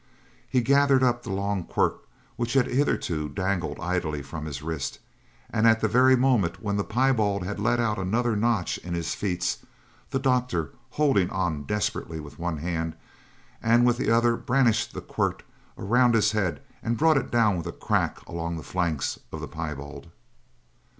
He 0.49 0.61
gathered 0.61 1.03
up 1.03 1.21
the 1.21 1.29
long 1.31 1.63
quirt 1.63 1.93
which 2.35 2.53
had 2.53 2.65
hitherto 2.65 3.29
dangled 3.29 3.79
idly 3.79 4.23
from 4.23 4.45
his 4.45 4.63
wrist, 4.63 4.97
and 5.51 5.67
at 5.67 5.79
the 5.79 5.87
very 5.87 6.15
moment 6.15 6.59
when 6.59 6.75
the 6.75 6.83
piebald 6.83 7.43
had 7.45 7.59
let 7.59 7.79
out 7.79 7.99
another 7.99 8.35
notch 8.35 8.79
in 8.79 8.95
his 8.95 9.13
feats, 9.13 9.59
the 10.09 10.17
doctor, 10.17 10.71
holding 10.97 11.29
on 11.29 11.65
desperately 11.65 12.19
with 12.19 12.39
one 12.39 12.57
hand, 12.57 12.95
with 13.61 13.97
the 13.97 14.09
other 14.09 14.35
brandished 14.35 14.91
the 14.95 15.01
quirt 15.01 15.43
around 15.77 16.15
his 16.15 16.31
head 16.31 16.63
and 16.81 16.97
brought 16.97 17.15
it 17.15 17.29
down 17.29 17.55
with 17.57 17.67
a 17.67 17.71
crack 17.71 18.25
along 18.27 18.57
the 18.57 18.63
flanks 18.63 19.19
of 19.31 19.39
the 19.39 19.47
piebald. 19.47 20.07